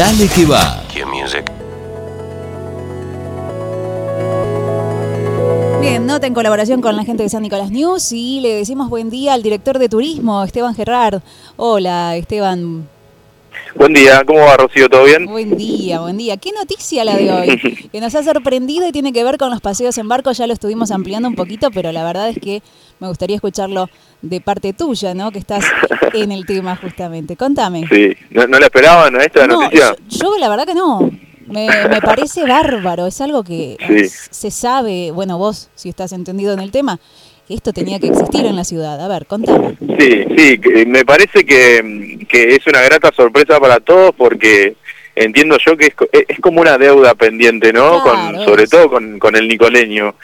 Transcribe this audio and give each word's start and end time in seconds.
Dale 0.00 0.28
que 0.28 0.46
va. 0.46 0.82
Bien, 5.82 6.06
nota 6.06 6.26
en 6.26 6.32
colaboración 6.32 6.80
con 6.80 6.96
la 6.96 7.04
gente 7.04 7.22
de 7.22 7.28
San 7.28 7.42
Nicolás 7.42 7.70
News 7.70 8.10
y 8.12 8.40
le 8.40 8.54
decimos 8.54 8.88
buen 8.88 9.10
día 9.10 9.34
al 9.34 9.42
director 9.42 9.78
de 9.78 9.90
turismo, 9.90 10.42
Esteban 10.42 10.74
Gerard. 10.74 11.20
Hola, 11.58 12.16
Esteban. 12.16 12.88
Buen 13.74 13.92
día, 13.94 14.24
¿cómo 14.26 14.40
va 14.40 14.56
Rocío? 14.56 14.88
¿Todo 14.88 15.04
bien? 15.04 15.26
Buen 15.26 15.56
día, 15.56 16.00
buen 16.00 16.16
día. 16.16 16.36
¿Qué 16.36 16.50
noticia 16.52 17.04
la 17.04 17.16
de 17.16 17.30
hoy? 17.30 17.88
que 17.92 18.00
nos 18.00 18.14
ha 18.14 18.22
sorprendido 18.22 18.86
y 18.88 18.92
tiene 18.92 19.12
que 19.12 19.22
ver 19.22 19.38
con 19.38 19.50
los 19.50 19.60
paseos 19.60 19.96
en 19.98 20.08
barco, 20.08 20.32
ya 20.32 20.46
lo 20.46 20.52
estuvimos 20.52 20.90
ampliando 20.90 21.28
un 21.28 21.36
poquito, 21.36 21.70
pero 21.70 21.92
la 21.92 22.02
verdad 22.04 22.28
es 22.28 22.38
que 22.40 22.62
me 22.98 23.06
gustaría 23.06 23.36
escucharlo 23.36 23.88
de 24.22 24.40
parte 24.40 24.72
tuya, 24.72 25.14
¿no? 25.14 25.30
Que 25.30 25.38
estás 25.38 25.64
en 26.14 26.32
el 26.32 26.46
tema 26.46 26.76
justamente. 26.76 27.36
Contame. 27.36 27.86
Sí, 27.88 28.12
¿no, 28.30 28.46
la 28.46 28.58
esperaban 28.58 29.14
a 29.16 29.22
esta 29.22 29.46
noticia? 29.46 29.94
Yo, 30.08 30.36
la 30.38 30.48
verdad 30.48 30.66
que 30.66 30.74
no. 30.74 31.10
Me, 31.46 31.68
parece 32.02 32.44
bárbaro, 32.46 33.06
es 33.06 33.20
algo 33.20 33.42
que 33.42 33.76
se 34.30 34.50
sabe, 34.52 35.10
bueno, 35.10 35.36
vos 35.36 35.68
si 35.74 35.88
estás 35.88 36.12
entendido 36.12 36.52
en 36.52 36.60
el 36.60 36.70
tema, 36.70 37.00
esto 37.54 37.72
tenía 37.72 37.98
que 37.98 38.06
existir 38.06 38.46
en 38.46 38.56
la 38.56 38.64
ciudad. 38.64 39.00
A 39.00 39.08
ver, 39.08 39.26
contame. 39.26 39.76
Sí, 39.98 40.24
sí, 40.36 40.60
me 40.86 41.04
parece 41.04 41.44
que, 41.44 42.26
que 42.28 42.54
es 42.54 42.66
una 42.66 42.80
grata 42.80 43.10
sorpresa 43.14 43.58
para 43.60 43.80
todos 43.80 44.14
porque 44.16 44.76
entiendo 45.14 45.58
yo 45.64 45.76
que 45.76 45.86
es, 45.86 45.94
es 46.28 46.38
como 46.40 46.60
una 46.60 46.78
deuda 46.78 47.14
pendiente, 47.14 47.72
¿no? 47.72 48.02
con, 48.02 48.44
sobre 48.44 48.66
todo 48.66 48.90
con, 48.90 49.18
con 49.18 49.36
el 49.36 49.48
nicoleño. 49.48 50.14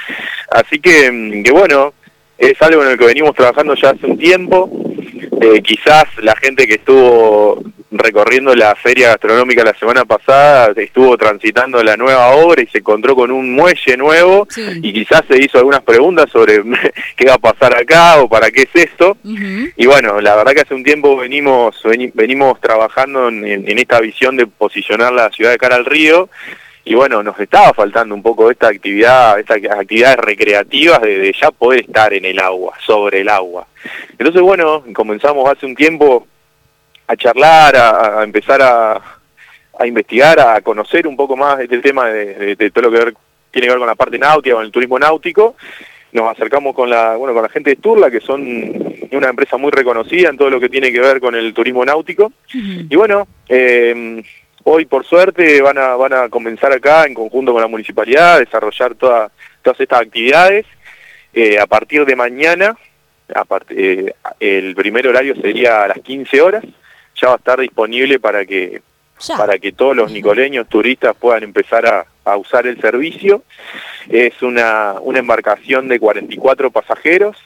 Así 0.50 0.78
que, 0.78 1.42
que 1.44 1.50
bueno, 1.50 1.92
es 2.38 2.60
algo 2.62 2.82
en 2.82 2.90
el 2.90 2.98
que 2.98 3.06
venimos 3.06 3.34
trabajando 3.34 3.74
ya 3.74 3.90
hace 3.90 4.06
un 4.06 4.18
tiempo. 4.18 4.70
Eh, 5.40 5.62
quizás 5.62 6.04
la 6.22 6.36
gente 6.36 6.66
que 6.66 6.74
estuvo 6.74 7.62
recorriendo 7.90 8.54
la 8.54 8.74
feria 8.74 9.08
gastronómica 9.08 9.64
la 9.64 9.74
semana 9.74 10.04
pasada 10.04 10.72
estuvo 10.76 11.16
transitando 11.16 11.82
la 11.82 11.96
nueva 11.96 12.28
obra 12.30 12.62
y 12.62 12.66
se 12.66 12.78
encontró 12.78 13.14
con 13.14 13.30
un 13.30 13.54
muelle 13.54 13.96
nuevo 13.96 14.46
y 14.82 14.92
quizás 14.92 15.22
se 15.28 15.42
hizo 15.42 15.58
algunas 15.58 15.82
preguntas 15.82 16.30
sobre 16.30 16.62
qué 17.16 17.26
va 17.26 17.34
a 17.34 17.38
pasar 17.38 17.76
acá 17.76 18.20
o 18.20 18.28
para 18.28 18.50
qué 18.50 18.62
es 18.62 18.90
esto. 18.90 19.16
Y 19.24 19.86
bueno, 19.86 20.20
la 20.20 20.36
verdad 20.36 20.52
que 20.52 20.62
hace 20.62 20.74
un 20.74 20.84
tiempo 20.84 21.16
venimos, 21.16 21.80
venimos 22.14 22.60
trabajando 22.60 23.28
en, 23.28 23.44
en 23.46 23.78
esta 23.78 24.00
visión 24.00 24.36
de 24.36 24.46
posicionar 24.46 25.12
la 25.12 25.30
ciudad 25.30 25.52
de 25.52 25.58
cara 25.58 25.76
al 25.76 25.84
río 25.84 26.28
y 26.88 26.94
bueno, 26.94 27.20
nos 27.20 27.38
estaba 27.40 27.74
faltando 27.74 28.14
un 28.14 28.22
poco 28.22 28.48
esta 28.48 28.68
actividad, 28.68 29.40
estas 29.40 29.56
actividades 29.68 30.18
recreativas 30.18 31.02
de, 31.02 31.34
ya 31.38 31.50
poder 31.50 31.80
estar 31.80 32.14
en 32.14 32.24
el 32.24 32.38
agua, 32.38 32.74
sobre 32.86 33.22
el 33.22 33.28
agua. 33.28 33.66
Entonces 34.12 34.40
bueno, 34.40 34.84
comenzamos 34.94 35.50
hace 35.50 35.66
un 35.66 35.74
tiempo 35.74 36.28
a 37.08 37.16
charlar, 37.16 37.74
a, 37.76 38.22
empezar 38.22 38.62
a, 38.62 39.02
investigar, 39.84 40.38
a 40.38 40.60
conocer 40.60 41.08
un 41.08 41.16
poco 41.16 41.36
más 41.36 41.58
este 41.58 41.80
tema 41.80 42.08
de, 42.08 42.70
todo 42.70 42.88
lo 42.88 42.92
que 42.92 43.14
tiene 43.50 43.66
que 43.66 43.72
ver 43.72 43.78
con 43.78 43.88
la 43.88 43.96
parte 43.96 44.16
náutica, 44.16 44.54
con 44.54 44.64
el 44.64 44.70
turismo 44.70 44.96
náutico. 44.96 45.56
Nos 46.12 46.30
acercamos 46.30 46.72
con 46.72 46.88
la, 46.88 47.16
bueno, 47.16 47.34
con 47.34 47.42
la 47.42 47.48
gente 47.48 47.70
de 47.70 47.76
Sturla, 47.76 48.12
que 48.12 48.20
son 48.20 48.46
una 49.10 49.28
empresa 49.28 49.56
muy 49.56 49.72
reconocida 49.72 50.28
en 50.28 50.36
todo 50.36 50.50
lo 50.50 50.60
que 50.60 50.68
tiene 50.68 50.92
que 50.92 51.00
ver 51.00 51.18
con 51.18 51.34
el 51.34 51.52
turismo 51.52 51.84
náutico. 51.84 52.32
Y 52.54 52.94
bueno, 52.94 53.26
eh, 53.48 54.22
Hoy, 54.68 54.84
por 54.84 55.06
suerte, 55.06 55.62
van 55.62 55.78
a, 55.78 55.94
van 55.94 56.12
a 56.12 56.28
comenzar 56.28 56.72
acá, 56.72 57.04
en 57.04 57.14
conjunto 57.14 57.52
con 57.52 57.62
la 57.62 57.68
municipalidad, 57.68 58.34
a 58.34 58.38
desarrollar 58.40 58.96
todas 58.96 59.30
estas 59.78 60.00
actividades. 60.00 60.66
Eh, 61.32 61.56
a 61.60 61.68
partir 61.68 62.04
de 62.04 62.16
mañana, 62.16 62.76
eh, 63.70 64.12
el 64.40 64.74
primer 64.74 65.06
horario 65.06 65.36
sería 65.36 65.84
a 65.84 65.88
las 65.88 66.00
15 66.00 66.40
horas, 66.40 66.64
ya 67.14 67.28
va 67.28 67.34
a 67.34 67.36
estar 67.36 67.60
disponible 67.60 68.18
para 68.18 68.44
que, 68.44 68.82
para 69.36 69.56
que 69.60 69.70
todos 69.70 69.94
los 69.94 70.10
nicoleños 70.10 70.68
turistas 70.68 71.14
puedan 71.14 71.44
empezar 71.44 71.86
a, 71.86 72.04
a 72.24 72.36
usar 72.36 72.66
el 72.66 72.80
servicio. 72.80 73.44
Es 74.08 74.42
una, 74.42 74.94
una 75.00 75.20
embarcación 75.20 75.86
de 75.86 76.00
44 76.00 76.72
pasajeros, 76.72 77.36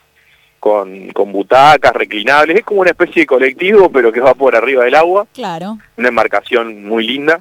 con, 0.61 1.09
con 1.09 1.33
butacas 1.33 1.93
reclinables, 1.95 2.59
es 2.59 2.65
como 2.65 2.83
una 2.83 2.91
especie 2.91 3.23
de 3.23 3.27
colectivo, 3.27 3.91
pero 3.91 4.13
que 4.13 4.21
va 4.21 4.35
por 4.35 4.55
arriba 4.55 4.85
del 4.85 4.95
agua. 4.95 5.27
Claro. 5.35 5.79
Una 5.97 6.09
embarcación 6.09 6.85
muy 6.85 7.07
linda. 7.07 7.41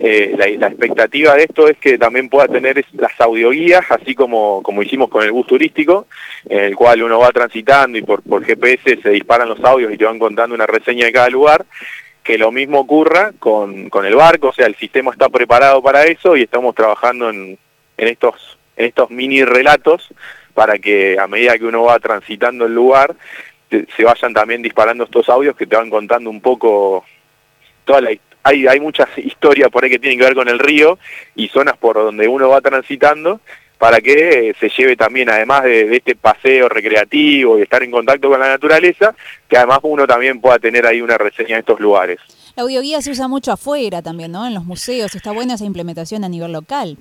Eh, 0.00 0.34
la, 0.38 0.68
expectativa 0.68 1.34
de 1.34 1.42
esto 1.42 1.68
es 1.68 1.76
que 1.78 1.98
también 1.98 2.28
pueda 2.28 2.46
tener 2.46 2.84
las 2.92 3.20
audioguías, 3.20 3.84
así 3.90 4.14
como, 4.14 4.62
como 4.62 4.82
hicimos 4.82 5.10
con 5.10 5.24
el 5.24 5.32
bus 5.32 5.46
turístico, 5.46 6.06
en 6.48 6.60
el 6.60 6.76
cual 6.76 7.02
uno 7.02 7.18
va 7.18 7.32
transitando 7.32 7.98
y 7.98 8.02
por, 8.02 8.22
por 8.22 8.44
GPS 8.44 9.00
se 9.02 9.10
disparan 9.10 9.48
los 9.48 9.62
audios 9.64 9.92
y 9.92 9.98
te 9.98 10.04
van 10.04 10.20
contando 10.20 10.54
una 10.54 10.66
reseña 10.66 11.06
de 11.06 11.12
cada 11.12 11.28
lugar 11.28 11.66
que 12.22 12.38
lo 12.38 12.52
mismo 12.52 12.78
ocurra 12.78 13.32
con, 13.40 13.90
con 13.90 14.06
el 14.06 14.14
barco, 14.14 14.50
o 14.50 14.52
sea, 14.52 14.66
el 14.66 14.76
sistema 14.76 15.10
está 15.10 15.28
preparado 15.28 15.82
para 15.82 16.04
eso 16.04 16.36
y 16.36 16.42
estamos 16.42 16.72
trabajando 16.76 17.28
en, 17.28 17.58
en 17.96 18.08
estos, 18.08 18.58
en 18.76 18.86
estos 18.86 19.10
mini 19.10 19.44
relatos 19.44 20.08
para 20.54 20.78
que 20.78 21.18
a 21.18 21.26
medida 21.26 21.58
que 21.58 21.64
uno 21.64 21.84
va 21.84 21.98
transitando 21.98 22.66
el 22.66 22.74
lugar, 22.74 23.14
se 23.70 24.04
vayan 24.04 24.34
también 24.34 24.62
disparando 24.62 25.04
estos 25.04 25.28
audios 25.28 25.56
que 25.56 25.66
te 25.66 25.76
van 25.76 25.88
contando 25.88 26.28
un 26.28 26.40
poco 26.40 27.04
toda 27.84 28.00
la 28.00 28.10
hay, 28.44 28.66
hay 28.66 28.80
muchas 28.80 29.08
historias 29.18 29.70
por 29.70 29.84
ahí 29.84 29.90
que 29.90 29.98
tienen 29.98 30.18
que 30.18 30.24
ver 30.24 30.34
con 30.34 30.48
el 30.48 30.58
río 30.58 30.98
y 31.34 31.48
zonas 31.48 31.76
por 31.76 31.94
donde 31.94 32.26
uno 32.26 32.48
va 32.48 32.60
transitando 32.60 33.40
para 33.78 34.00
que 34.00 34.50
eh, 34.50 34.54
se 34.60 34.68
lleve 34.68 34.94
también, 34.94 35.28
además 35.28 35.64
de, 35.64 35.96
este 35.96 36.14
paseo 36.14 36.68
recreativo 36.68 37.58
y 37.58 37.62
estar 37.62 37.82
en 37.82 37.90
contacto 37.90 38.28
con 38.28 38.38
la 38.38 38.48
naturaleza, 38.48 39.12
que 39.48 39.56
además 39.56 39.80
uno 39.82 40.06
también 40.06 40.40
pueda 40.40 40.60
tener 40.60 40.86
ahí 40.86 41.00
una 41.00 41.18
reseña 41.18 41.56
de 41.56 41.60
estos 41.60 41.80
lugares. 41.80 42.20
La 42.54 42.62
audioguía 42.62 43.02
se 43.02 43.10
usa 43.10 43.26
mucho 43.26 43.50
afuera 43.50 44.00
también, 44.00 44.30
¿no? 44.30 44.46
En 44.46 44.54
los 44.54 44.64
museos, 44.64 45.16
está 45.16 45.32
buena 45.32 45.54
esa 45.54 45.64
implementación 45.64 46.22
a 46.22 46.28
nivel 46.28 46.52
local. 46.52 46.96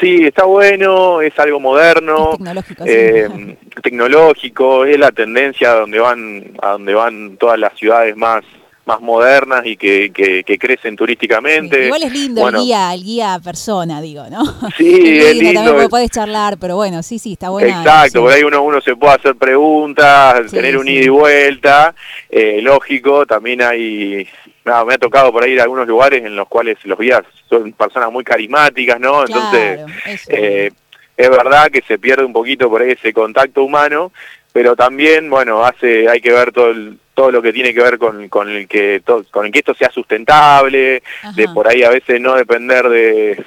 Sí, 0.00 0.24
está 0.24 0.44
bueno, 0.44 1.20
es 1.20 1.38
algo 1.38 1.60
moderno, 1.60 2.30
tecnológico, 2.32 2.84
eh, 2.86 3.56
tecnológico, 3.82 4.84
es 4.84 4.98
la 4.98 5.12
tendencia 5.12 5.72
a 5.72 5.74
donde 5.80 5.98
van, 5.98 6.52
a 6.60 6.70
donde 6.70 6.94
van 6.94 7.36
todas 7.36 7.58
las 7.58 7.76
ciudades 7.78 8.16
más 8.16 8.42
más 8.84 9.00
modernas 9.00 9.64
y 9.64 9.76
que, 9.76 10.10
que, 10.12 10.58
crecen 10.58 10.96
turísticamente. 10.96 11.86
igual 11.86 12.02
es 12.02 12.12
lindo 12.12 12.48
el 12.48 12.56
guía, 12.56 12.92
el 12.92 13.04
guía 13.04 13.40
persona, 13.42 14.00
digo, 14.00 14.24
¿no? 14.28 14.44
Sí, 14.76 15.20
es 15.20 15.36
lindo. 15.36 15.62
También 15.62 15.88
puedes 15.88 16.10
charlar, 16.10 16.58
pero 16.58 16.76
bueno, 16.76 17.02
sí, 17.02 17.18
sí, 17.18 17.34
está 17.34 17.50
bueno. 17.50 17.68
Exacto, 17.68 18.22
por 18.22 18.32
ahí 18.32 18.42
uno, 18.42 18.62
uno 18.62 18.80
se 18.80 18.96
puede 18.96 19.14
hacer 19.14 19.36
preguntas, 19.36 20.50
tener 20.50 20.76
un 20.76 20.88
ida 20.88 21.04
y 21.04 21.08
vuelta, 21.08 21.94
eh, 22.28 22.60
lógico, 22.60 23.24
también 23.24 23.62
hay 23.62 24.26
me 24.64 24.94
ha 24.94 24.98
tocado 24.98 25.32
por 25.32 25.42
ahí 25.42 25.52
ir 25.52 25.60
a 25.60 25.64
algunos 25.64 25.86
lugares 25.86 26.24
en 26.24 26.36
los 26.36 26.48
cuales 26.48 26.78
los 26.84 26.98
guías 26.98 27.22
son 27.48 27.72
personas 27.72 28.12
muy 28.12 28.24
carismáticas, 28.24 29.00
¿no? 29.00 29.24
Entonces, 29.24 29.80
eh, 30.28 30.70
es 31.16 31.30
verdad 31.30 31.70
que 31.70 31.82
se 31.82 31.98
pierde 31.98 32.24
un 32.24 32.32
poquito 32.32 32.68
por 32.68 32.82
ahí 32.82 32.92
ese 32.92 33.12
contacto 33.12 33.62
humano, 33.64 34.12
pero 34.52 34.76
también, 34.76 35.28
bueno, 35.30 35.64
hace 35.64 36.08
hay 36.08 36.20
que 36.20 36.32
ver 36.32 36.52
todo 36.52 36.72
todo 37.14 37.30
lo 37.30 37.42
que 37.42 37.52
tiene 37.52 37.74
que 37.74 37.82
ver 37.82 37.98
con, 37.98 38.28
con 38.28 38.48
el 38.48 38.66
que 38.66 39.02
con 39.30 39.44
el 39.44 39.52
que 39.52 39.58
esto 39.58 39.74
sea 39.74 39.90
sustentable, 39.90 41.02
de 41.34 41.48
por 41.52 41.68
ahí 41.68 41.82
a 41.82 41.90
veces 41.90 42.20
no 42.20 42.34
depender 42.34 42.88
de, 42.88 43.44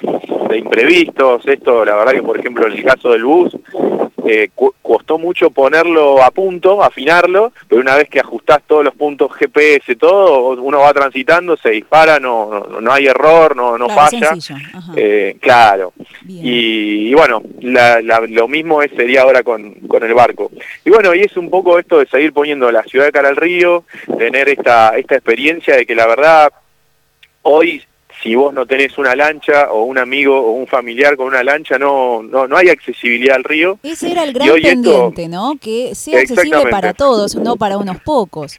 de 0.48 0.58
imprevistos. 0.58 1.44
Esto, 1.46 1.84
la 1.84 1.96
verdad 1.96 2.12
que 2.12 2.22
por 2.22 2.38
ejemplo 2.38 2.66
en 2.66 2.74
el 2.74 2.84
caso 2.84 3.10
del 3.10 3.24
bus, 3.24 3.56
eh, 4.24 4.50
costó 4.86 5.18
mucho 5.18 5.50
ponerlo 5.50 6.22
a 6.22 6.30
punto, 6.30 6.82
afinarlo, 6.82 7.52
pero 7.68 7.80
una 7.80 7.96
vez 7.96 8.08
que 8.08 8.20
ajustás 8.20 8.62
todos 8.66 8.84
los 8.84 8.94
puntos 8.94 9.32
GPS, 9.34 9.96
todo, 9.96 10.50
uno 10.62 10.80
va 10.80 10.94
transitando, 10.94 11.56
se 11.56 11.70
dispara, 11.70 12.20
no, 12.20 12.66
no, 12.80 12.92
hay 12.92 13.06
error, 13.06 13.56
no, 13.56 13.76
no 13.76 13.88
falla. 13.88 14.32
Eh, 14.94 15.36
claro. 15.40 15.92
Y, 16.28 17.12
bueno, 17.14 17.42
lo 17.60 18.48
mismo 18.48 18.80
sería 18.96 19.22
ahora 19.22 19.42
con, 19.42 19.74
con 19.88 20.04
el 20.04 20.14
barco. 20.14 20.50
Y 20.84 20.90
bueno, 20.90 21.14
y 21.14 21.20
es 21.20 21.36
un 21.36 21.50
poco 21.50 21.78
esto 21.78 21.98
de 21.98 22.06
seguir 22.06 22.32
poniendo 22.32 22.70
la 22.70 22.84
ciudad 22.84 23.06
de 23.06 23.12
cara 23.12 23.28
al 23.28 23.36
río, 23.36 23.84
tener 24.18 24.48
esta, 24.48 24.96
esta 24.96 25.16
experiencia 25.16 25.76
de 25.76 25.84
que 25.84 25.94
la 25.94 26.06
verdad 26.06 26.52
hoy 27.42 27.82
si 28.22 28.34
vos 28.34 28.52
no 28.52 28.66
tenés 28.66 28.96
una 28.98 29.14
lancha 29.14 29.70
o 29.70 29.84
un 29.84 29.98
amigo 29.98 30.38
o 30.38 30.52
un 30.52 30.66
familiar 30.66 31.16
con 31.16 31.26
una 31.26 31.42
lancha, 31.44 31.78
no, 31.78 32.22
no, 32.22 32.46
no 32.46 32.56
hay 32.56 32.68
accesibilidad 32.68 33.36
al 33.36 33.44
río. 33.44 33.78
Ese 33.82 34.12
era 34.12 34.24
el 34.24 34.32
gran 34.32 34.48
pendiente, 34.54 35.28
¿no? 35.28 35.56
Que 35.60 35.94
sea 35.94 36.20
accesible 36.20 36.66
para 36.70 36.94
todos, 36.94 37.36
no 37.36 37.56
para 37.56 37.76
unos 37.76 38.00
pocos. 38.00 38.58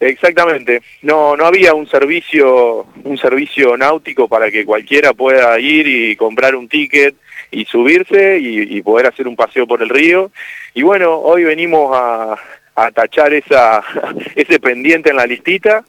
Exactamente. 0.00 0.82
No, 1.02 1.36
no 1.36 1.46
había 1.46 1.74
un 1.74 1.88
servicio, 1.88 2.86
un 3.04 3.18
servicio 3.18 3.76
náutico 3.76 4.28
para 4.28 4.50
que 4.50 4.64
cualquiera 4.64 5.12
pueda 5.12 5.58
ir 5.58 5.86
y 5.86 6.16
comprar 6.16 6.54
un 6.54 6.68
ticket 6.68 7.16
y 7.50 7.64
subirse 7.64 8.38
y, 8.38 8.82
poder 8.82 9.06
hacer 9.06 9.26
un 9.28 9.36
paseo 9.36 9.66
por 9.66 9.82
el 9.82 9.88
río. 9.88 10.30
Y 10.74 10.82
bueno, 10.82 11.18
hoy 11.18 11.44
venimos 11.44 11.90
a, 11.94 12.36
a 12.74 12.90
tachar 12.90 13.32
esa, 13.32 13.82
ese 14.36 14.60
pendiente 14.60 15.10
en 15.10 15.16
la 15.16 15.26
listita 15.26 15.84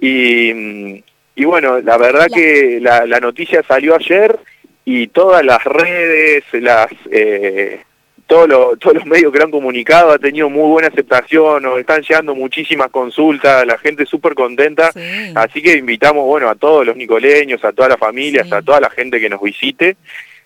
y 0.00 1.02
y 1.38 1.44
bueno, 1.44 1.80
la 1.80 1.96
verdad 1.96 2.26
que 2.26 2.80
la, 2.82 3.06
la, 3.06 3.20
noticia 3.20 3.62
salió 3.62 3.94
ayer 3.94 4.36
y 4.84 5.06
todas 5.06 5.44
las 5.44 5.62
redes, 5.62 6.42
las, 6.52 6.88
eh, 7.12 7.80
todos 8.26 8.48
los 8.48 9.06
medios 9.06 9.30
que 9.30 9.38
lo 9.38 9.44
han 9.44 9.52
comunicado 9.52 10.10
ha 10.10 10.18
tenido 10.18 10.50
muy 10.50 10.68
buena 10.68 10.88
aceptación, 10.88 11.62
nos 11.62 11.78
están 11.78 12.02
llegando 12.02 12.34
muchísimas 12.34 12.90
consultas, 12.90 13.64
la 13.64 13.78
gente 13.78 14.04
súper 14.04 14.34
contenta, 14.34 14.90
así 15.36 15.62
que 15.62 15.76
invitamos 15.76 16.24
bueno 16.24 16.50
a 16.50 16.56
todos 16.56 16.84
los 16.84 16.96
nicoleños, 16.96 17.64
a 17.64 17.70
todas 17.72 17.90
las 17.90 18.00
familias, 18.00 18.50
a 18.52 18.60
toda 18.60 18.80
la 18.80 18.90
gente 18.90 19.20
que 19.20 19.30
nos 19.30 19.40
visite 19.40 19.96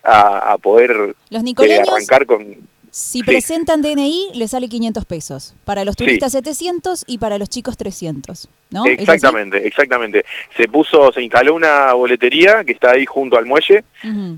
a, 0.03 0.57
poder 0.61 1.15
los 1.31 1.43
eh, 1.43 1.81
arrancar 1.81 2.27
con 2.27 2.55
si 2.93 3.23
presentan 3.23 3.81
DNI, 3.81 4.33
le 4.35 4.47
sale 4.47 4.69
500 4.69 5.05
pesos. 5.05 5.55
Para 5.65 5.83
los 5.83 5.95
turistas 5.95 6.31
700 6.31 7.05
y 7.07 7.17
para 7.17 7.39
los 7.39 7.49
chicos 7.49 7.75
300, 7.75 8.47
¿no? 8.69 8.85
Exactamente, 8.85 9.65
exactamente. 9.65 10.23
Se 10.55 10.67
puso, 10.67 11.11
se 11.11 11.23
instaló 11.23 11.55
una 11.55 11.91
boletería 11.93 12.63
que 12.63 12.73
está 12.73 12.91
ahí 12.91 13.07
junto 13.07 13.35
al 13.35 13.47
muelle, 13.47 13.83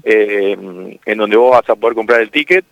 eh, 0.05 0.97
en 1.05 1.17
donde 1.17 1.35
vos 1.35 1.51
vas 1.51 1.69
a 1.69 1.75
poder 1.75 1.95
comprar 1.95 2.21
el 2.21 2.31
ticket. 2.31 2.63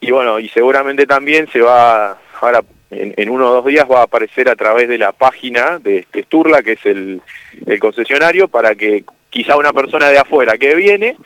Y 0.00 0.12
bueno, 0.12 0.38
y 0.38 0.48
seguramente 0.50 1.06
también 1.06 1.48
se 1.52 1.60
va, 1.60 2.20
ahora 2.40 2.62
en, 2.90 3.28
uno 3.28 3.50
o 3.50 3.54
dos 3.54 3.66
días 3.66 3.84
va 3.90 4.02
a 4.02 4.04
aparecer 4.04 4.48
a 4.48 4.54
través 4.54 4.88
de 4.88 4.98
la 4.98 5.10
página 5.10 5.80
de, 5.80 6.06
Sturla, 6.14 6.62
que 6.62 6.74
es 6.74 6.86
el, 6.86 7.20
el 7.66 7.80
concesionario, 7.80 8.46
para 8.46 8.76
que 8.76 9.04
quizá 9.28 9.56
una 9.56 9.72
persona 9.72 10.08
de 10.08 10.18
afuera 10.18 10.56
que 10.56 10.76
viene 10.76 11.16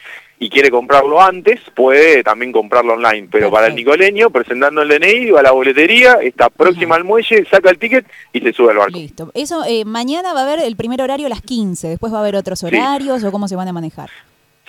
y 0.43 0.49
quiere 0.49 0.71
comprarlo 0.71 1.21
antes, 1.21 1.61
puede 1.75 2.25
también 2.25 2.51
comprarlo 2.51 2.95
online. 2.95 3.29
Pero 3.31 3.51
para 3.51 3.67
el 3.67 3.75
nicoleño, 3.75 4.31
presentando 4.31 4.81
el 4.81 4.89
DNI, 4.89 5.33
va 5.33 5.41
a 5.41 5.43
la 5.43 5.51
boletería, 5.51 6.15
está 6.15 6.49
próxima 6.49 6.97
al 6.97 7.05
muelle, 7.05 7.45
saca 7.45 7.69
el 7.69 7.79
ticket 7.79 8.07
y 8.33 8.41
se 8.41 8.55
sube 8.55 8.71
al 8.71 8.79
barco. 8.79 8.99
Listo. 8.99 9.31
Eso, 9.35 9.63
eh, 9.69 9.85
mañana 9.85 10.33
va 10.33 10.41
a 10.41 10.43
haber 10.45 10.61
el 10.61 10.77
primer 10.77 11.03
horario 11.03 11.27
a 11.27 11.29
las 11.29 11.43
15, 11.43 11.89
después 11.89 12.11
va 12.11 12.17
a 12.17 12.21
haber 12.23 12.37
otros 12.37 12.65
horarios 12.65 13.23
o 13.23 13.31
cómo 13.31 13.49
se 13.49 13.55
van 13.55 13.69
a 13.69 13.75
manejar. 13.75 14.09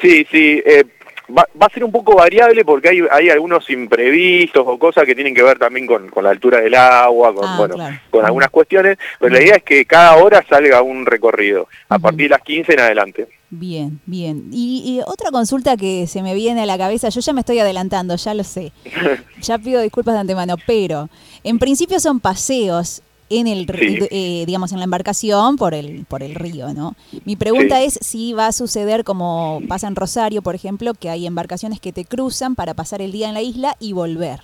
Sí, 0.02 0.28
sí. 0.30 0.62
Eh, 0.66 0.84
va, 1.30 1.48
a 1.58 1.70
ser 1.70 1.86
un 1.86 1.92
poco 1.94 2.18
variable 2.18 2.66
porque 2.66 2.90
hay, 2.90 3.04
hay 3.10 3.30
algunos 3.30 3.70
imprevistos 3.70 4.66
o 4.68 4.78
cosas 4.78 5.06
que 5.06 5.16
tienen 5.16 5.34
que 5.34 5.42
ver 5.42 5.58
también 5.58 5.88
con, 5.88 6.10
con 6.10 6.26
la 6.26 6.32
altura 6.32 6.60
del 6.60 6.76
agua, 6.76 7.34
con, 7.34 7.46
ah, 7.46 7.56
bueno, 7.58 7.76
con 8.10 8.26
algunas 8.26 8.50
cuestiones, 8.50 8.98
pero 9.18 9.34
la 9.34 9.42
idea 9.42 9.56
es 9.56 9.64
que 9.64 9.86
cada 9.86 10.18
hora 10.18 10.44
salga 10.50 10.82
un 10.82 11.06
recorrido, 11.06 11.70
a 11.88 11.98
partir 11.98 12.24
de 12.24 12.30
las 12.30 12.42
15 12.42 12.74
en 12.74 12.80
adelante. 12.82 13.28
Bien, 13.54 14.00
bien. 14.06 14.50
Y, 14.54 15.02
otra 15.06 15.30
consulta 15.30 15.76
que 15.76 16.08
se 16.08 16.24
me 16.24 16.34
viene 16.34 16.62
a 16.62 16.66
la 16.66 16.78
cabeza, 16.78 17.10
yo 17.10 17.20
ya 17.20 17.34
me 17.34 17.42
estoy 17.42 17.60
adelantando, 17.60 18.16
ya 18.16 18.34
lo 18.34 18.44
sé. 18.44 18.72
Ya 19.42 19.58
pido 19.58 19.82
disculpas 19.82 20.14
de 20.14 20.20
antemano, 20.20 20.56
pero 20.68 21.10
en 21.44 21.58
principio 21.58 22.00
son 22.00 22.20
paseos 22.20 23.02
en 23.28 23.48
el 23.48 23.66
eh, 24.12 24.44
digamos 24.46 24.72
en 24.72 24.78
la 24.78 24.84
embarcación 24.84 25.56
por 25.56 25.74
el 25.74 26.06
por 26.06 26.22
el 26.22 26.36
río, 26.36 26.76
¿no? 26.76 26.96
Mi 27.26 27.36
pregunta 27.36 27.82
es 27.82 27.98
si 28.02 28.34
va 28.34 28.48
a 28.48 28.52
suceder 28.52 29.04
como 29.04 29.60
pasa 29.68 29.88
en 29.88 29.96
Rosario, 29.96 30.44
por 30.44 30.54
ejemplo, 30.54 30.94
que 30.94 31.10
hay 31.10 31.26
embarcaciones 31.26 31.80
que 31.80 31.92
te 31.92 32.06
cruzan 32.06 32.54
para 32.54 32.76
pasar 32.76 33.02
el 33.02 33.12
día 33.12 33.30
en 33.30 33.34
la 33.34 33.42
isla 33.42 33.76
y 33.80 33.94
volver. 33.94 34.42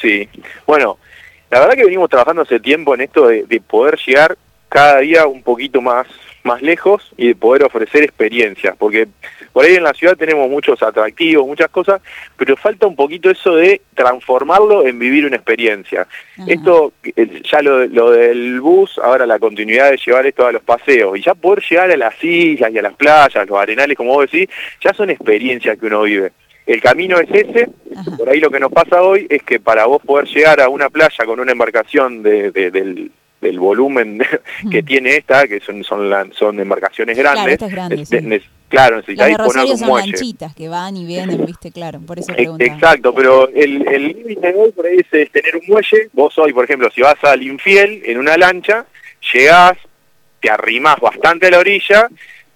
Sí. 0.00 0.28
Bueno, 0.66 0.98
la 1.50 1.60
verdad 1.60 1.76
que 1.76 1.84
venimos 1.84 2.10
trabajando 2.10 2.42
hace 2.42 2.58
tiempo 2.58 2.92
en 2.94 3.02
esto 3.02 3.28
de, 3.28 3.44
de 3.44 3.60
poder 3.60 3.96
llegar 4.04 4.36
cada 4.68 4.98
día 4.98 5.28
un 5.28 5.42
poquito 5.44 5.80
más 5.80 6.08
más 6.44 6.62
lejos 6.62 7.12
y 7.16 7.28
de 7.28 7.34
poder 7.34 7.64
ofrecer 7.64 8.02
experiencias, 8.04 8.76
porque 8.76 9.08
por 9.52 9.64
ahí 9.64 9.74
en 9.74 9.82
la 9.82 9.94
ciudad 9.94 10.16
tenemos 10.16 10.48
muchos 10.48 10.82
atractivos, 10.82 11.46
muchas 11.46 11.68
cosas, 11.68 12.00
pero 12.36 12.56
falta 12.56 12.86
un 12.86 12.96
poquito 12.96 13.30
eso 13.30 13.56
de 13.56 13.80
transformarlo 13.94 14.86
en 14.86 14.98
vivir 14.98 15.26
una 15.26 15.36
experiencia. 15.36 16.06
Esto, 16.46 16.92
eh, 17.02 17.42
ya 17.50 17.60
lo, 17.62 17.86
lo, 17.86 18.10
del 18.12 18.60
bus, 18.60 18.98
ahora 18.98 19.26
la 19.26 19.38
continuidad 19.38 19.90
de 19.90 19.96
llevar 19.96 20.26
esto 20.26 20.46
a 20.46 20.52
los 20.52 20.62
paseos, 20.62 21.18
y 21.18 21.22
ya 21.22 21.34
poder 21.34 21.62
llegar 21.68 21.90
a 21.90 21.96
las 21.96 22.22
islas 22.22 22.72
y 22.72 22.78
a 22.78 22.82
las 22.82 22.94
playas, 22.94 23.48
los 23.48 23.58
arenales, 23.58 23.96
como 23.96 24.14
vos 24.14 24.30
decís, 24.30 24.48
ya 24.80 24.92
son 24.94 25.10
experiencias 25.10 25.78
que 25.78 25.86
uno 25.86 26.02
vive. 26.02 26.32
El 26.68 26.82
camino 26.82 27.18
es 27.18 27.30
ese, 27.30 27.66
por 28.18 28.28
ahí 28.28 28.40
lo 28.40 28.50
que 28.50 28.60
nos 28.60 28.70
pasa 28.70 29.02
hoy 29.02 29.26
es 29.30 29.42
que 29.42 29.58
para 29.58 29.86
vos 29.86 30.02
poder 30.04 30.26
llegar 30.26 30.60
a 30.60 30.68
una 30.68 30.90
playa 30.90 31.24
con 31.24 31.40
una 31.40 31.52
embarcación 31.52 32.22
de, 32.22 32.50
del 32.50 33.10
del 33.40 33.58
volumen 33.58 34.22
que 34.70 34.82
tiene 34.82 35.16
esta, 35.16 35.46
que 35.46 35.60
son 35.60 35.84
son, 35.84 36.32
son 36.32 36.60
embarcaciones 36.60 37.16
grandes, 37.16 37.58
claro, 38.68 38.96
necesitáis 38.96 39.36
poner 39.36 39.64
un 39.64 39.78
son 39.78 39.98
lanchitas 39.98 40.54
que 40.54 40.68
van 40.68 40.96
y 40.96 41.06
vienen, 41.06 41.44
viste, 41.46 41.70
claro, 41.70 42.00
por 42.00 42.18
eso 42.18 42.32
Exacto, 42.58 43.14
pero 43.14 43.48
el 43.48 43.78
límite 43.84 44.52
de 44.52 44.58
hoy 44.58 44.72
por 44.72 44.86
ahí 44.86 44.98
es, 44.98 45.30
tener 45.30 45.56
un 45.56 45.62
muelle, 45.66 46.08
vos 46.12 46.36
hoy, 46.38 46.52
por 46.52 46.64
ejemplo, 46.64 46.90
si 46.94 47.00
vas 47.00 47.22
al 47.22 47.42
Infiel 47.42 48.02
en 48.04 48.18
una 48.18 48.36
lancha, 48.36 48.86
llegás, 49.32 49.76
te 50.40 50.50
arrimás 50.50 51.00
bastante 51.00 51.46
a 51.46 51.50
la 51.50 51.58
orilla, 51.58 52.08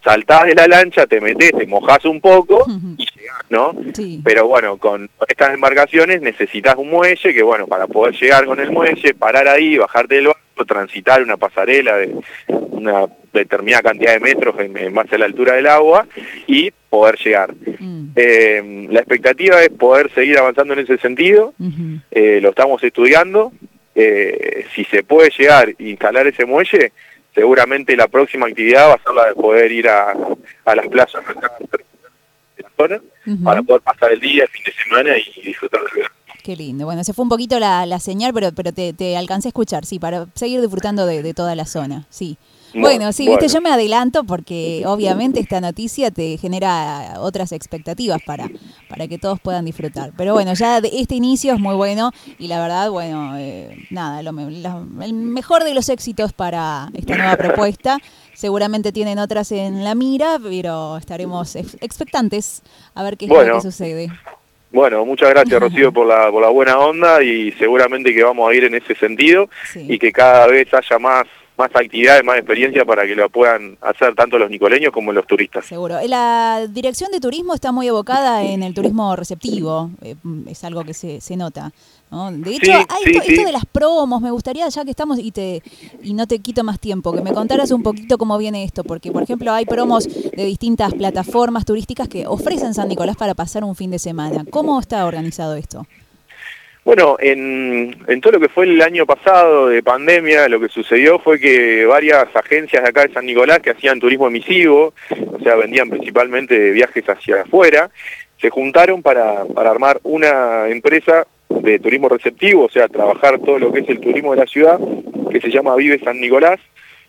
saltás 0.03 0.47
de 0.47 0.55
la 0.55 0.67
lancha, 0.67 1.07
te 1.07 1.21
metés, 1.21 1.53
te 1.53 1.67
mojás 1.67 2.05
un 2.05 2.21
poco 2.21 2.67
¿no? 3.51 3.75
Pero 4.25 4.47
bueno, 4.47 4.79
con 4.79 5.11
estas 5.29 5.55
embarcaciones 5.55 6.23
necesitas 6.23 6.75
un 6.77 6.91
muelle 6.91 7.35
que, 7.35 7.43
bueno, 7.43 7.67
para 7.67 7.87
poder 7.87 8.15
llegar 8.15 8.47
con 8.47 8.61
el 8.61 8.71
muelle, 8.71 9.15
parar 9.15 9.49
ahí, 9.49 9.77
bajarte 9.77 10.17
del 10.17 10.29
barco, 10.29 10.65
transitar 10.67 11.23
una 11.23 11.37
pasarela 11.37 11.97
de 11.97 12.15
una 12.49 13.07
determinada 13.33 13.83
cantidad 13.83 14.13
de 14.13 14.21
metros 14.21 14.55
en, 14.59 14.95
base 14.95 15.15
a 15.15 15.19
la 15.19 15.25
altura 15.27 15.55
del 15.55 15.67
agua 15.67 16.07
y 16.47 16.71
poder 16.91 17.17
llegar. 17.19 17.55
Mm. 17.79 18.11
Eh, 18.17 18.87
la 18.91 19.01
expectativa 19.01 19.63
es 19.63 19.71
poder 19.71 20.11
seguir 20.13 20.39
avanzando 20.39 20.75
en 20.75 20.81
ese 20.81 20.99
sentido, 20.99 21.55
eh, 22.11 22.41
lo 22.43 22.51
estamos 22.51 22.83
estudiando, 22.83 23.53
eh, 23.95 24.67
si 24.75 24.85
se 24.85 25.03
puede 25.03 25.31
llegar 25.31 25.71
e 25.71 25.91
instalar 25.91 26.27
ese 26.27 26.45
muelle, 26.45 26.93
seguramente 27.35 27.97
la 27.97 28.09
próxima 28.09 28.47
actividad 28.47 28.89
va 28.89 28.95
a 28.95 29.03
ser 29.03 29.15
la 29.15 29.27
de 29.29 29.35
poder 29.35 29.73
ir 29.73 29.89
a, 29.89 30.15
a 30.65 30.75
las 30.75 30.87
plazas 30.89 31.23
de 32.83 32.97
la 32.97 33.01
zona 33.01 33.45
para 33.45 33.63
poder 33.63 33.83
pasar 33.83 34.13
el 34.13 34.21
día, 34.21 34.45
el 34.45 34.49
fin 34.49 34.63
de 34.65 34.73
semana 34.73 35.11
y 35.17 35.43
disfrutar 35.43 35.81
del 35.83 35.91
verano. 35.95 36.15
Qué 36.43 36.57
lindo. 36.57 36.87
Bueno, 36.87 37.05
se 37.05 37.13
fue 37.13 37.23
un 37.23 37.29
poquito 37.29 37.61
la, 37.61 37.87
la 37.87 38.01
señal, 38.01 38.35
pero, 38.35 38.53
pero 38.53 38.73
te, 38.73 38.93
te, 38.93 39.17
alcancé 39.17 39.49
a 39.49 39.51
escuchar, 39.51 39.87
sí, 39.87 40.01
para 40.01 40.27
seguir 40.35 40.61
disfrutando 40.61 41.07
de, 41.07 41.23
de 41.23 41.35
toda 41.35 41.55
la 41.55 41.67
zona, 41.67 42.07
sí. 42.11 42.37
Bueno, 42.75 43.13
sí, 43.13 43.29
viste, 43.29 43.49
yo 43.49 43.61
me 43.61 43.71
adelanto 43.71 44.25
porque 44.25 44.83
obviamente 44.87 45.41
esta 45.41 45.61
noticia 45.61 46.11
te 46.11 46.39
genera 46.39 47.15
otras 47.19 47.53
expectativas 47.53 48.21
para, 48.25 48.51
para 48.89 49.09
que 49.09 49.19
todos 49.19 49.41
puedan 49.41 49.65
disfrutar. 49.65 50.13
Pero 50.17 50.33
bueno, 50.33 50.55
ya 50.55 50.79
este 50.79 51.15
inicio 51.15 51.55
es 51.55 51.61
muy 51.61 51.75
bueno 51.75 52.13
y 52.39 52.49
la 52.49 52.61
verdad, 52.61 52.91
bueno, 52.91 53.37
eh, 53.37 53.77
nada, 53.91 54.23
lo, 54.23 54.31
el 54.41 55.13
mejor 55.13 55.65
de 55.65 55.75
los 55.75 55.89
éxitos 55.89 56.33
para 56.33 56.89
esta 56.95 57.17
nueva 57.17 57.37
propuesta. 57.37 57.99
Seguramente 58.43 58.91
tienen 58.91 59.21
otras 59.21 59.53
en 59.53 59.85
la 59.85 59.95
mira, 59.95 60.37
pero 60.43 60.97
estaremos 60.97 61.55
expectantes 61.55 62.65
a 62.93 63.05
ver 63.05 63.17
qué 63.17 63.27
es 63.27 63.31
lo 63.31 63.55
que 63.55 63.61
sucede. 63.61 64.09
Bueno, 64.73 65.07
muchas 65.07 65.31
gracias 65.31 65.61
Rocío 65.61 65.93
por 65.93 66.09
la, 66.09 66.29
por 66.29 66.43
la 66.43 66.49
buena 66.49 66.77
onda 66.77 67.23
y 67.23 67.53
seguramente 67.53 68.13
que 68.13 68.25
vamos 68.25 68.51
a 68.51 68.53
ir 68.53 68.65
en 68.65 68.75
ese 68.75 68.97
sentido 68.97 69.49
y 69.77 69.97
que 69.97 70.11
cada 70.11 70.49
vez 70.49 70.67
haya 70.75 70.99
más 70.99 71.29
más 71.57 71.71
actividades, 71.73 72.25
más 72.25 72.39
experiencia 72.39 72.85
para 72.85 73.07
que 73.07 73.15
lo 73.15 73.31
puedan 73.31 73.79
hacer 73.81 74.17
tanto 74.17 74.39
los 74.39 74.51
nicoleños 74.51 74.91
como 74.93 75.13
los 75.13 75.25
turistas. 75.25 75.65
Seguro. 75.67 75.99
La 76.09 76.67
dirección 76.69 77.13
de 77.13 77.21
turismo 77.21 77.55
está 77.55 77.71
muy 77.71 77.87
evocada 77.87 78.43
en 78.43 78.65
el 78.65 78.75
turismo 78.75 79.15
receptivo, 79.15 79.91
eh, 80.03 80.17
es 80.49 80.65
algo 80.65 80.83
que 80.83 80.95
se, 80.95 81.21
se 81.21 81.37
nota. 81.37 81.71
De 82.13 82.57
hecho, 82.57 82.73
hay 82.73 83.17
esto, 83.17 83.47
de 83.47 83.53
las 83.53 83.65
promos, 83.65 84.21
me 84.21 84.31
gustaría, 84.31 84.69
ya 84.69 84.85
que 84.85 84.91
estamos 84.91 85.19
y 85.19 85.31
te 85.31 85.63
y 86.03 86.13
no 86.13 86.27
te 86.27 86.41
quito 86.41 86.63
más 86.63 86.79
tiempo, 86.79 87.15
que 87.15 87.23
me 87.23 87.33
contaras 87.33 87.71
un 87.71 87.83
poquito 87.83 88.19
cómo 88.19 88.37
viene 88.37 88.65
esto, 88.65 88.85
porque 88.85 89.11
por 89.11 89.23
ejemplo 89.23 89.51
hay 89.51 89.65
promos 89.65 90.07
de 90.07 90.45
distintas 90.45 90.93
plataformas 90.93 91.65
turísticas 91.65 92.09
que 92.09 92.27
ofrecen 92.27 92.75
San 92.75 92.89
Nicolás 92.89 93.17
para 93.17 93.33
pasar 93.33 93.65
un 93.65 93.75
fin 93.75 93.91
de 93.91 93.99
semana. 93.99 94.45
¿Cómo 94.51 94.79
está 94.79 95.07
organizado 95.07 95.57
esto? 95.57 95.87
Bueno, 96.85 97.17
en, 97.19 97.97
en 98.07 98.21
todo 98.21 98.35
lo 98.35 98.41
que 98.41 98.51
fue 98.51 98.67
el 98.67 98.83
año 98.83 99.07
pasado 99.07 99.69
de 99.69 99.83
pandemia, 99.83 100.49
lo 100.49 100.61
que 100.61 100.69
sucedió 100.69 101.19
fue 101.19 101.41
que 101.41 101.87
varias 101.87 102.27
agencias 102.35 102.83
de 102.83 102.89
acá 102.91 103.07
de 103.07 103.15
San 103.15 103.25
Nicolás 103.25 103.61
que 103.61 103.71
hacían 103.71 104.01
turismo 104.01 104.27
emisivo, 104.27 104.93
o 105.33 105.39
sea, 105.43 105.55
vendían 105.55 105.89
principalmente 105.89 106.73
viajes 106.73 107.09
hacia 107.09 107.43
afuera, 107.43 107.91
se 108.39 108.51
juntaron 108.51 109.01
para, 109.01 109.47
para 109.47 109.71
armar 109.71 110.01
una 110.03 110.69
empresa 110.69 111.27
de 111.61 111.79
turismo 111.79 112.09
receptivo, 112.09 112.65
o 112.65 112.71
sea, 112.71 112.89
trabajar 112.89 113.39
todo 113.41 113.59
lo 113.59 113.73
que 113.73 113.81
es 113.81 113.89
el 113.89 114.01
turismo 114.01 114.33
de 114.33 114.41
la 114.41 114.47
ciudad, 114.47 114.79
que 115.31 115.41
se 115.41 115.51
llama 115.51 115.77
Vive 115.77 115.99
San 115.99 116.21
Nicolás. 116.21 116.61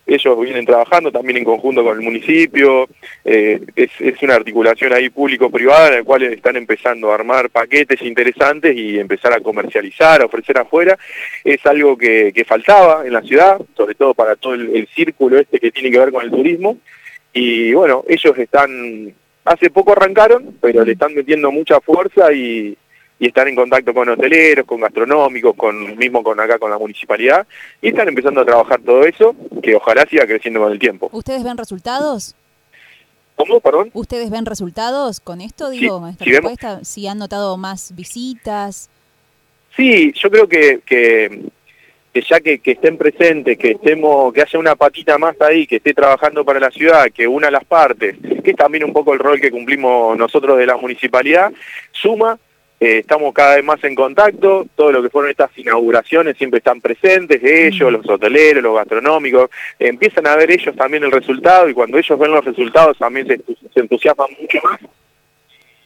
Ellos 0.05 0.37
vienen 0.41 0.65
trabajando 0.65 1.13
también 1.13 1.37
en 1.37 1.45
conjunto 1.45 1.81
con 1.81 1.97
el 1.97 2.03
municipio, 2.03 2.89
eh, 3.23 3.61
es, 3.75 3.89
una 4.21 4.35
articulación 4.35 4.91
ahí 4.91 5.09
público-privada 5.09 5.87
en 5.87 5.95
la 5.95 6.03
cual 6.03 6.23
están 6.23 6.57
empezando 6.57 7.09
a 7.09 7.15
armar 7.15 7.49
paquetes 7.49 8.01
interesantes 8.01 8.75
y 8.75 8.99
empezar 8.99 9.31
a 9.31 9.39
comercializar, 9.39 10.21
a 10.21 10.25
ofrecer 10.25 10.57
afuera. 10.57 10.97
Es 11.45 11.65
algo 11.65 11.97
que, 11.97 12.33
faltaba 12.45 13.07
en 13.07 13.13
la 13.13 13.21
ciudad, 13.21 13.61
sobre 13.77 13.95
todo 13.95 14.13
para 14.13 14.35
todo 14.35 14.55
el 14.55 14.87
círculo 14.93 15.39
este 15.39 15.59
que 15.59 15.71
tiene 15.71 15.89
que 15.89 15.99
ver 15.99 16.11
con 16.11 16.25
el 16.25 16.31
turismo. 16.31 16.77
Y 17.33 17.73
bueno, 17.73 18.05
ellos 18.07 18.37
están, 18.37 19.13
hace 19.43 19.71
poco 19.71 19.93
arrancaron, 19.93 20.55
pero 20.61 20.85
le 20.85 20.93
están 20.93 21.15
metiendo 21.15 21.51
mucha 21.51 21.81
fuerza 21.81 22.31
y, 22.31 22.77
y 23.19 23.27
están 23.27 23.47
en 23.47 23.55
contacto 23.55 23.93
con 23.93 24.09
hoteleros, 24.09 24.65
con 24.65 24.81
gastronómicos, 24.81 25.55
con 25.55 25.97
mismo 25.97 26.23
con 26.23 26.39
acá 26.39 26.57
con 26.57 26.71
la 26.71 26.77
municipalidad 26.77 27.45
y 27.81 27.89
están 27.89 28.07
empezando 28.07 28.41
a 28.41 28.45
trabajar 28.45 28.81
todo 28.81 29.03
eso 29.05 29.35
que 29.61 29.75
ojalá 29.75 30.05
siga 30.09 30.25
creciendo 30.25 30.59
con 30.59 30.71
el 30.71 30.79
tiempo. 30.79 31.09
¿Ustedes 31.11 31.43
ven 31.43 31.57
resultados? 31.57 32.35
¿Cómo, 33.35 33.59
perdón? 33.59 33.89
¿Ustedes 33.93 34.29
ven 34.29 34.45
resultados 34.45 35.19
con 35.19 35.41
esto, 35.41 35.69
digo, 35.69 36.07
esta 36.07 36.25
si? 36.25 36.85
¿Si 36.85 37.07
han 37.07 37.17
notado 37.17 37.57
más 37.57 37.95
visitas? 37.95 38.89
Sí, 39.75 40.13
yo 40.13 40.29
creo 40.29 40.47
que, 40.47 40.81
que, 40.85 41.49
ya 42.29 42.39
que, 42.41 42.61
estén 42.63 42.97
presentes, 42.97 43.57
que 43.57 43.71
estemos, 43.71 44.31
que 44.33 44.41
haya 44.41 44.59
una 44.59 44.75
patita 44.75 45.17
más 45.17 45.39
ahí, 45.41 45.65
que 45.65 45.77
esté 45.77 45.93
trabajando 45.93 46.45
para 46.45 46.59
la 46.59 46.69
ciudad, 46.69 47.07
que 47.11 47.27
una 47.27 47.49
las 47.49 47.65
partes, 47.65 48.15
que 48.43 48.51
es 48.51 48.55
también 48.55 48.83
un 48.83 48.93
poco 48.93 49.13
el 49.13 49.19
rol 49.19 49.41
que 49.41 49.49
cumplimos 49.49 50.15
nosotros 50.15 50.57
de 50.59 50.67
la 50.67 50.77
municipalidad, 50.77 51.51
suma 51.91 52.37
eh, 52.79 52.99
estamos 52.99 53.33
cada 53.33 53.55
vez 53.55 53.63
más 53.63 53.83
en 53.83 53.95
contacto, 53.95 54.65
todo 54.75 54.91
lo 54.91 55.01
que 55.01 55.09
fueron 55.09 55.31
estas 55.31 55.57
inauguraciones 55.57 56.37
siempre 56.37 56.57
están 56.57 56.81
presentes, 56.81 57.41
ellos, 57.43 57.91
los 57.91 58.07
hoteleros, 58.09 58.61
los 58.61 58.75
gastronómicos, 58.75 59.49
empiezan 59.79 60.27
a 60.27 60.35
ver 60.35 60.51
ellos 60.51 60.75
también 60.75 61.03
el 61.03 61.11
resultado 61.11 61.69
y 61.69 61.73
cuando 61.73 61.97
ellos 61.97 62.19
ven 62.19 62.31
los 62.31 62.43
resultados 62.43 62.97
también 62.97 63.27
se, 63.27 63.39
entusiasman 63.79 64.29
mucho 64.39 64.59
más. 64.63 64.79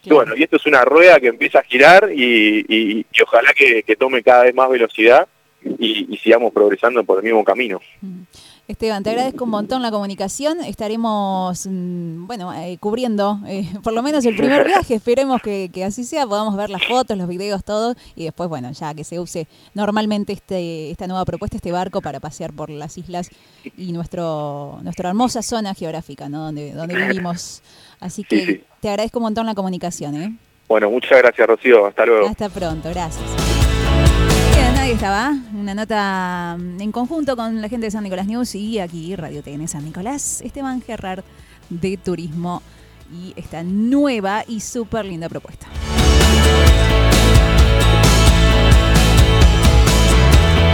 Y 0.04 0.10
bueno, 0.10 0.34
y 0.36 0.42
esto 0.42 0.56
es 0.56 0.66
una 0.66 0.84
rueda 0.84 1.20
que 1.20 1.28
empieza 1.28 1.60
a 1.60 1.64
girar 1.64 2.10
y, 2.12 3.04
ojalá 3.22 3.52
que, 3.52 3.96
tome 3.96 4.22
cada 4.22 4.44
vez 4.44 4.54
más 4.54 4.68
velocidad 4.70 5.28
y, 5.62 6.16
sigamos 6.22 6.52
progresando 6.52 7.04
por 7.04 7.18
el 7.18 7.24
mismo 7.24 7.44
camino. 7.44 7.80
Esteban, 8.68 9.02
te 9.02 9.08
agradezco 9.08 9.44
un 9.44 9.50
montón 9.50 9.80
la 9.80 9.90
comunicación. 9.90 10.60
Estaremos, 10.60 11.66
mm, 11.66 12.26
bueno, 12.26 12.52
eh, 12.52 12.76
cubriendo 12.78 13.40
eh, 13.46 13.66
por 13.82 13.94
lo 13.94 14.02
menos 14.02 14.26
el 14.26 14.36
primer 14.36 14.66
viaje. 14.66 14.94
Esperemos 14.94 15.40
que, 15.40 15.70
así 15.86 16.04
sea, 16.04 16.26
podamos 16.26 16.54
ver 16.54 16.68
las 16.68 16.84
fotos, 16.86 17.16
los 17.16 17.26
videos, 17.28 17.64
todo. 17.64 17.94
Y 18.14 18.24
después, 18.24 18.50
bueno, 18.50 18.70
ya 18.72 18.92
que 18.92 19.04
se 19.04 19.18
use 19.18 19.48
normalmente 19.72 20.34
este, 20.34 20.90
esta 20.90 21.06
nueva 21.06 21.24
propuesta, 21.24 21.56
este 21.56 21.72
barco 21.72 22.02
para 22.02 22.20
pasear 22.20 22.52
por 22.52 22.68
las 22.68 22.98
islas 22.98 23.30
y 23.74 23.92
nuestro, 23.92 24.78
nuestra 24.82 25.08
hermosa 25.08 25.40
zona 25.40 25.72
geográfica, 25.72 26.28
¿no? 26.28 26.44
Donde, 26.44 26.72
donde 26.72 26.94
vivimos. 26.94 27.62
Así 28.00 28.22
que 28.22 28.66
te 28.80 28.90
agradezco 28.90 29.18
un 29.18 29.24
montón 29.24 29.46
la 29.46 29.54
comunicación, 29.54 30.14
¿eh? 30.14 30.36
Bueno, 30.68 30.90
muchas 30.90 31.16
gracias, 31.16 31.46
Rocío. 31.46 31.86
Hasta 31.86 32.04
luego. 32.04 32.28
Hasta 32.28 32.50
pronto, 32.50 32.90
gracias. 32.90 33.47
Ahí 34.88 34.94
estaba, 34.94 35.36
una 35.52 35.74
nota 35.74 36.56
mm, 36.58 36.80
en 36.80 36.92
conjunto 36.92 37.36
con 37.36 37.60
la 37.60 37.68
gente 37.68 37.84
de 37.84 37.90
San 37.90 38.04
Nicolás 38.04 38.26
News 38.26 38.54
y 38.54 38.78
aquí 38.78 39.14
Radio 39.16 39.42
TN 39.42 39.68
San 39.68 39.84
Nicolás, 39.84 40.40
Esteban 40.40 40.80
Gerrard 40.80 41.24
de 41.68 41.98
Turismo 41.98 42.62
y 43.12 43.34
esta 43.36 43.62
nueva 43.62 44.44
y 44.48 44.60
súper 44.60 45.04
linda 45.04 45.28
propuesta. 45.28 45.66